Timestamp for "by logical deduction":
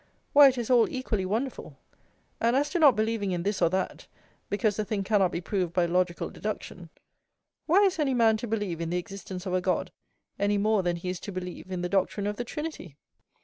5.73-6.89